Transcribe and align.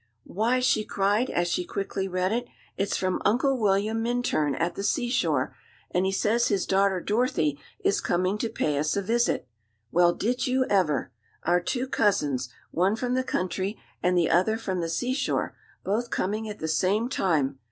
"Why!" 0.25 0.59
she 0.61 0.83
cried, 0.83 1.29
as 1.29 1.47
she 1.47 1.63
quickly 1.63 2.07
read 2.07 2.31
it 2.31 2.47
"It's 2.75 2.97
from 2.97 3.21
Uncle 3.23 3.59
William 3.59 4.01
Minturn, 4.01 4.55
at 4.55 4.73
the 4.73 4.81
seashore, 4.81 5.55
and 5.91 6.07
he 6.07 6.11
says 6.11 6.47
his 6.47 6.65
daughter 6.65 6.99
Dorothy 6.99 7.59
is 7.83 8.01
coming 8.01 8.39
to 8.39 8.49
pay 8.49 8.79
us 8.79 8.97
a 8.97 9.03
visit. 9.03 9.47
Well, 9.91 10.15
did 10.15 10.47
you 10.47 10.65
ever! 10.71 11.11
Our 11.43 11.61
two 11.61 11.85
cousins 11.87 12.49
one 12.71 12.95
from 12.95 13.13
the 13.13 13.23
country 13.23 13.77
and 14.01 14.17
the 14.17 14.31
other 14.31 14.57
from 14.57 14.79
the 14.79 14.89
seashore 14.89 15.55
both 15.83 16.09
coming 16.09 16.49
at 16.49 16.57
the 16.57 16.67
same 16.67 17.07
time! 17.07 17.59